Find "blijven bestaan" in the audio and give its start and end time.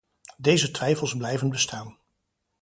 1.17-1.97